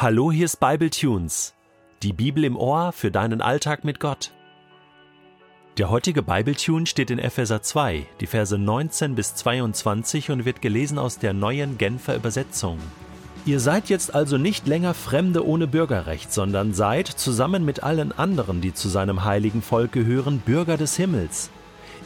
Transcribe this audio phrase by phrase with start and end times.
[0.00, 1.54] Hallo, hier ist Bible Tunes,
[2.04, 4.30] die Bibel im Ohr für deinen Alltag mit Gott.
[5.76, 10.62] Der heutige Bible Tune steht in Epheser 2, die Verse 19 bis 22 und wird
[10.62, 12.78] gelesen aus der neuen Genfer Übersetzung.
[13.44, 18.60] Ihr seid jetzt also nicht länger Fremde ohne Bürgerrecht, sondern seid zusammen mit allen anderen,
[18.60, 21.50] die zu seinem heiligen Volk gehören, Bürger des Himmels.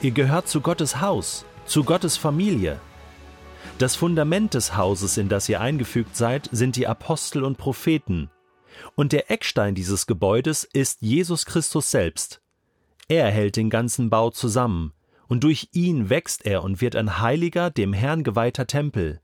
[0.00, 2.80] Ihr gehört zu Gottes Haus, zu Gottes Familie.
[3.78, 8.30] Das Fundament des Hauses, in das ihr eingefügt seid, sind die Apostel und Propheten.
[8.94, 12.40] Und der Eckstein dieses Gebäudes ist Jesus Christus selbst.
[13.08, 14.92] Er hält den ganzen Bau zusammen,
[15.28, 19.20] und durch ihn wächst er und wird ein heiliger, dem Herrn geweihter Tempel.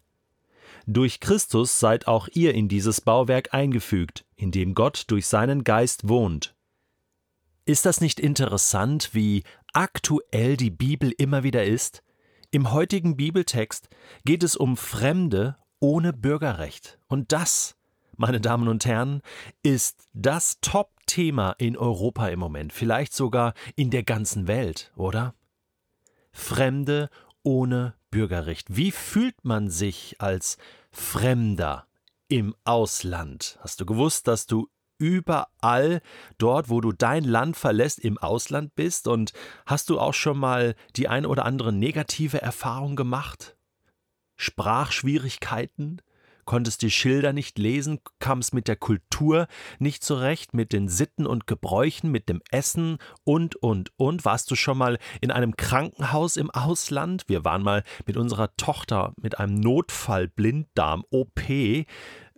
[0.87, 6.09] Durch Christus seid auch ihr in dieses Bauwerk eingefügt, in dem Gott durch seinen Geist
[6.09, 6.55] wohnt.
[7.67, 9.43] Ist das nicht interessant, wie
[9.75, 12.03] aktuell die Bibel immer wieder ist?
[12.51, 13.91] Im heutigen Bibeltext
[14.25, 16.99] geht es um Fremde ohne Bürgerrecht.
[17.07, 17.77] Und das,
[18.17, 19.21] meine Damen und Herren,
[19.63, 25.35] ist das Top-Thema in Europa im Moment, vielleicht sogar in der ganzen Welt, oder?
[26.33, 27.11] Fremde
[27.43, 28.75] ohne Bürgerrecht.
[28.75, 30.57] Wie fühlt man sich als
[30.91, 31.87] Fremder
[32.29, 33.59] im Ausland?
[33.61, 36.01] Hast du gewusst, dass du überall
[36.39, 39.09] dort, wo du dein Land verlässt, im Ausland bist?
[39.09, 39.33] Und
[39.67, 43.57] hast du auch schon mal die ein oder andere negative Erfahrung gemacht?
[44.37, 46.01] Sprachschwierigkeiten?
[46.49, 51.47] Konntest die Schilder nicht lesen, kamst mit der Kultur nicht zurecht, mit den Sitten und
[51.47, 54.25] Gebräuchen, mit dem Essen und, und, und.
[54.25, 57.25] Warst du schon mal in einem Krankenhaus im Ausland?
[57.27, 61.85] Wir waren mal mit unserer Tochter mit einem Notfall-Blinddarm-OP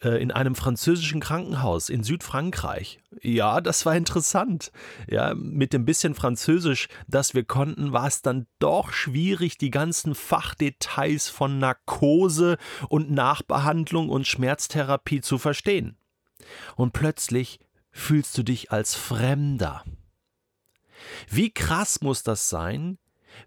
[0.03, 3.01] äh, in einem französischen Krankenhaus in Südfrankreich.
[3.23, 4.73] Ja, das war interessant.
[5.09, 10.15] Ja, mit dem bisschen Französisch, das wir konnten, war es dann doch schwierig, die ganzen
[10.15, 12.57] Fachdetails von Narkose
[12.89, 15.97] und Nachbehandlung und Schmerztherapie zu verstehen.
[16.77, 17.61] Und plötzlich
[17.91, 19.85] fühlst du dich als Fremder.
[21.29, 22.99] Wie krass muss das sein,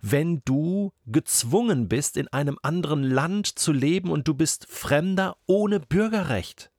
[0.01, 5.79] wenn du gezwungen bist, in einem anderen Land zu leben und du bist Fremder ohne
[5.79, 6.71] Bürgerrecht.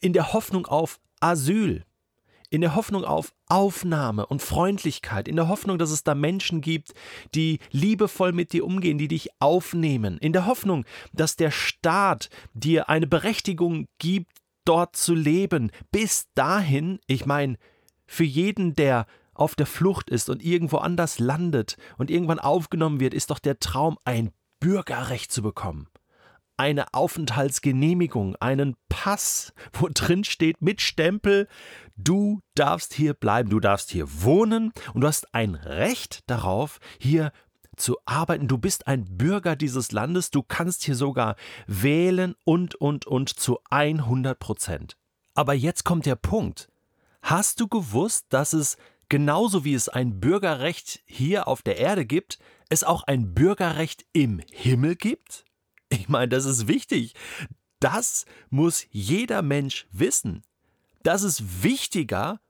[0.00, 1.84] In der Hoffnung auf Asyl,
[2.50, 6.94] in der Hoffnung auf Aufnahme und Freundlichkeit, in der Hoffnung, dass es da Menschen gibt,
[7.34, 12.88] die liebevoll mit dir umgehen, die dich aufnehmen, in der Hoffnung, dass der Staat dir
[12.88, 14.30] eine Berechtigung gibt,
[14.64, 15.70] dort zu leben.
[15.90, 17.56] Bis dahin, ich meine,
[18.06, 19.06] für jeden, der
[19.38, 23.58] auf der Flucht ist und irgendwo anders landet und irgendwann aufgenommen wird, ist doch der
[23.58, 25.88] Traum, ein Bürgerrecht zu bekommen.
[26.56, 31.46] Eine Aufenthaltsgenehmigung, einen Pass, wo drin steht mit Stempel,
[31.96, 37.30] du darfst hier bleiben, du darfst hier wohnen und du hast ein Recht darauf, hier
[37.76, 38.48] zu arbeiten.
[38.48, 41.36] Du bist ein Bürger dieses Landes, du kannst hier sogar
[41.68, 44.96] wählen und, und, und zu 100 Prozent.
[45.34, 46.68] Aber jetzt kommt der Punkt.
[47.22, 48.76] Hast du gewusst, dass es
[49.08, 52.38] genauso wie es ein Bürgerrecht hier auf der Erde gibt,
[52.68, 55.44] es auch ein Bürgerrecht im Himmel gibt?
[55.88, 57.14] Ich meine, das ist wichtig.
[57.80, 60.42] Das muss jeder Mensch wissen.
[61.02, 62.40] Das ist wichtiger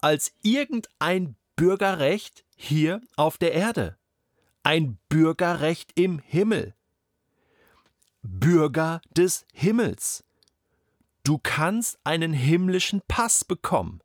[0.00, 3.96] als irgendein Bürgerrecht hier auf der Erde.
[4.62, 6.74] Ein Bürgerrecht im Himmel.
[8.22, 10.24] Bürger des Himmels.
[11.24, 14.00] Du kannst einen himmlischen Pass bekommen.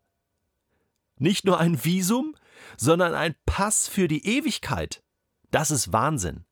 [1.17, 2.35] Nicht nur ein Visum,
[2.77, 5.03] sondern ein Pass für die Ewigkeit.
[5.51, 6.45] Das ist Wahnsinn.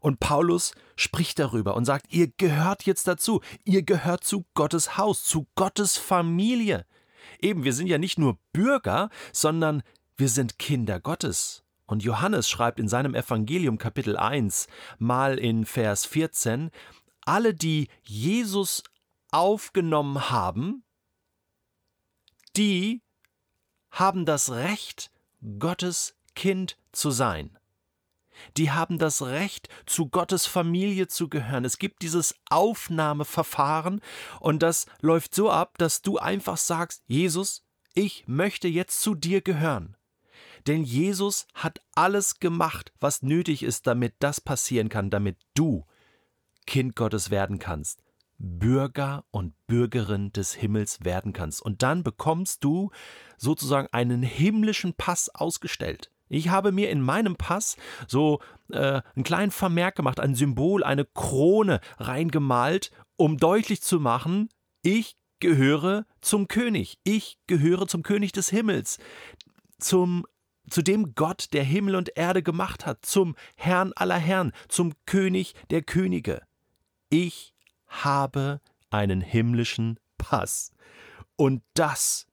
[0.00, 5.24] Und Paulus spricht darüber und sagt, ihr gehört jetzt dazu, ihr gehört zu Gottes Haus,
[5.24, 6.86] zu Gottes Familie.
[7.40, 9.82] Eben, wir sind ja nicht nur Bürger, sondern
[10.16, 11.64] wir sind Kinder Gottes.
[11.86, 16.70] Und Johannes schreibt in seinem Evangelium Kapitel 1 mal in Vers 14,
[17.24, 18.82] alle, die Jesus
[19.30, 20.84] aufgenommen haben,
[22.56, 23.02] die
[23.90, 25.10] haben das Recht,
[25.58, 27.58] Gottes Kind zu sein.
[28.56, 31.64] Die haben das Recht, zu Gottes Familie zu gehören.
[31.64, 34.00] Es gibt dieses Aufnahmeverfahren
[34.40, 37.64] und das läuft so ab, dass du einfach sagst, Jesus,
[37.94, 39.96] ich möchte jetzt zu dir gehören.
[40.66, 45.86] Denn Jesus hat alles gemacht, was nötig ist, damit das passieren kann, damit du
[46.66, 48.02] Kind Gottes werden kannst.
[48.38, 51.60] Bürger und Bürgerin des Himmels werden kannst.
[51.60, 52.90] Und dann bekommst du
[53.36, 56.10] sozusagen einen himmlischen Pass ausgestellt.
[56.28, 57.76] Ich habe mir in meinem Pass
[58.06, 58.40] so
[58.70, 64.48] äh, einen kleinen Vermerk gemacht, ein Symbol, eine Krone reingemalt, um deutlich zu machen,
[64.82, 66.98] ich gehöre zum König.
[67.04, 68.98] Ich gehöre zum König des Himmels,
[69.78, 70.26] zum
[70.70, 75.54] zu dem Gott, der Himmel und Erde gemacht hat, zum Herrn aller Herren, zum König
[75.70, 76.42] der Könige.
[77.08, 77.54] Ich
[77.88, 80.72] habe einen himmlischen Pass.
[81.36, 82.26] Und das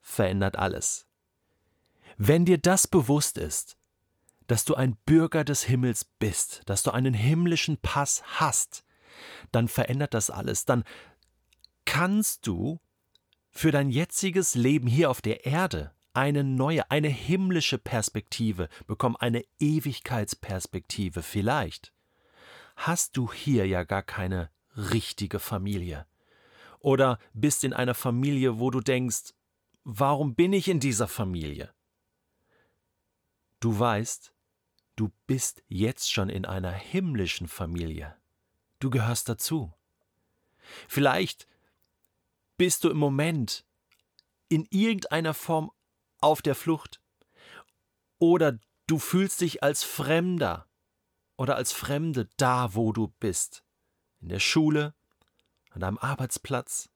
[0.00, 1.06] verändert alles.
[2.16, 3.76] Wenn dir das bewusst ist,
[4.46, 8.84] dass du ein Bürger des Himmels bist, dass du einen himmlischen Pass hast,
[9.52, 10.64] dann verändert das alles.
[10.64, 10.84] Dann
[11.84, 12.80] kannst du
[13.50, 19.44] für dein jetziges Leben hier auf der Erde eine neue, eine himmlische Perspektive bekommen, eine
[19.60, 21.92] Ewigkeitsperspektive vielleicht.
[22.76, 26.06] Hast du hier ja gar keine richtige Familie.
[26.80, 29.34] Oder bist in einer Familie, wo du denkst,
[29.84, 31.74] warum bin ich in dieser Familie?
[33.60, 34.32] Du weißt,
[34.96, 38.16] du bist jetzt schon in einer himmlischen Familie.
[38.78, 39.74] Du gehörst dazu.
[40.86, 41.48] Vielleicht
[42.56, 43.64] bist du im Moment
[44.48, 45.72] in irgendeiner Form
[46.20, 47.00] auf der Flucht.
[48.18, 50.68] Oder du fühlst dich als Fremder
[51.36, 53.64] oder als Fremde da, wo du bist.
[54.20, 54.94] In der Schule,
[55.70, 56.90] an deinem Arbeitsplatz,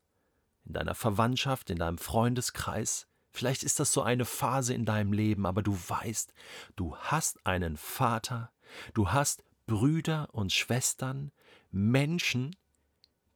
[0.65, 3.07] in deiner Verwandtschaft, in deinem Freundeskreis.
[3.31, 6.35] Vielleicht ist das so eine Phase in deinem Leben, aber du weißt,
[6.77, 8.53] du hast einen Vater,
[8.95, 11.33] du hast Brüder und Schwestern,
[11.71, 12.55] Menschen,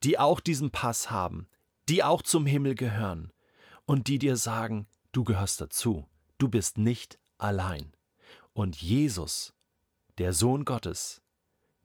[0.02, 1.48] die auch diesen Pass haben,
[1.88, 3.32] die auch zum Himmel gehören
[3.86, 6.06] und die dir sagen, du gehörst dazu,
[6.38, 7.92] du bist nicht allein.
[8.52, 9.54] Und Jesus,
[10.18, 11.22] der Sohn Gottes,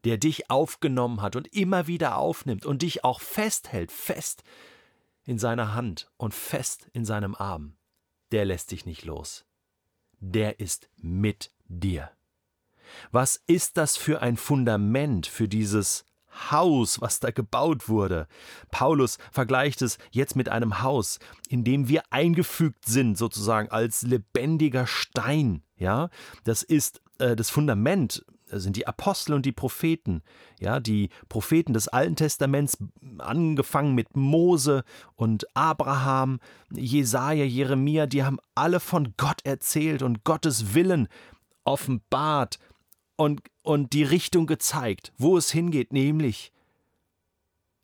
[0.06, 4.44] der dich aufgenommen hat und immer wieder aufnimmt und dich auch festhält, fest
[5.24, 7.75] in seiner Hand und fest in seinem Arm,
[8.31, 9.45] der lässt dich nicht los.
[10.19, 12.12] Der ist mit dir.
[13.12, 16.06] Was ist das für ein Fundament für dieses
[16.50, 18.27] Haus, was da gebaut wurde.
[18.71, 21.19] Paulus vergleicht es jetzt mit einem Haus,
[21.50, 25.63] in dem wir eingefügt sind, sozusagen als lebendiger Stein.
[25.77, 26.09] Ja,
[26.44, 28.25] das ist äh, das Fundament
[28.59, 30.21] sind die Apostel und die Propheten,
[30.59, 32.77] ja, die Propheten des Alten Testaments,
[33.18, 34.83] angefangen mit Mose
[35.15, 36.39] und Abraham,
[36.71, 41.07] Jesaja, Jeremia, die haben alle von Gott erzählt und Gottes Willen
[41.63, 42.59] offenbart
[43.15, 46.51] und, und die Richtung gezeigt, wo es hingeht, nämlich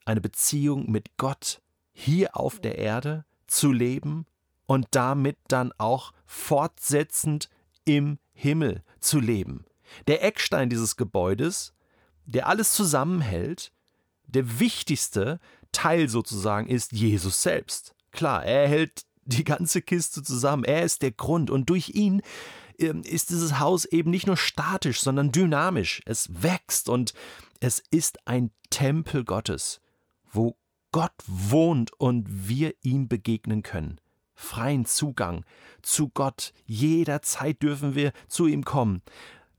[0.06, 1.62] eine Beziehung mit Gott
[1.94, 4.26] hier auf der Erde zu leben
[4.66, 7.50] und damit dann auch fortsetzend
[7.86, 9.66] im Himmel zu leben.
[10.08, 11.74] Der Eckstein dieses Gebäudes,
[12.26, 13.72] der alles zusammenhält,
[14.26, 15.40] der wichtigste
[15.72, 17.96] Teil sozusagen ist Jesus selbst.
[18.12, 22.22] Klar, er hält die ganze Kiste zusammen, er ist der Grund und durch ihn
[22.80, 26.02] ähm, ist dieses Haus eben nicht nur statisch, sondern dynamisch.
[26.06, 27.14] Es wächst und
[27.60, 29.82] es ist ein Tempel Gottes,
[30.32, 30.58] wo
[30.92, 34.00] Gott wohnt und wir ihm begegnen können.
[34.34, 35.44] Freien Zugang
[35.82, 36.54] zu Gott.
[36.66, 39.02] Jederzeit dürfen wir zu ihm kommen.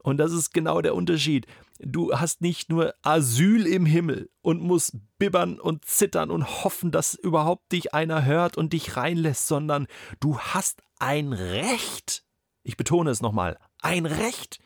[0.08, 1.46] Und das ist genau der Unterschied.
[1.80, 7.14] Du hast nicht nur Asyl im Himmel und musst bibbern und zittern und hoffen, dass
[7.14, 9.86] überhaupt dich einer hört und dich reinlässt, sondern
[10.18, 12.24] du hast ein Recht,
[12.62, 14.60] ich betone es nochmal, ein Recht,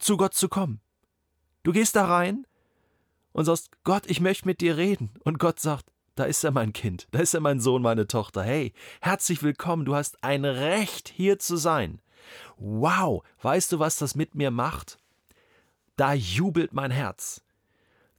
[0.00, 0.80] zu Gott zu kommen.
[1.62, 2.44] Du gehst da rein
[3.32, 5.10] und sagst, Gott, ich möchte mit dir reden.
[5.22, 5.86] Und Gott sagt,
[6.16, 8.42] da ist er mein Kind, da ist er mein Sohn, meine Tochter.
[8.42, 12.02] Hey, herzlich willkommen, du hast ein Recht, hier zu sein.
[12.56, 14.98] Wow, weißt du, was das mit mir macht?
[15.96, 17.42] Da jubelt mein Herz.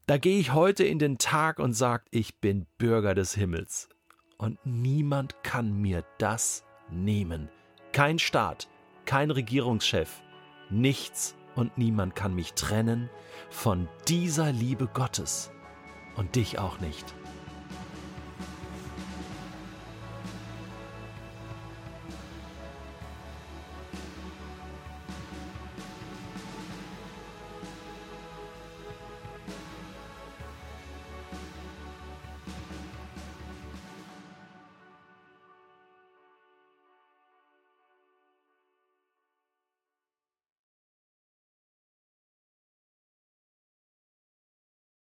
[0.07, 3.89] Da gehe ich heute in den Tag und sage, ich bin Bürger des Himmels.
[4.37, 7.49] Und niemand kann mir das nehmen.
[7.91, 8.67] Kein Staat,
[9.05, 10.21] kein Regierungschef,
[10.69, 13.09] nichts und niemand kann mich trennen
[13.49, 15.51] von dieser Liebe Gottes.
[16.15, 17.15] Und dich auch nicht.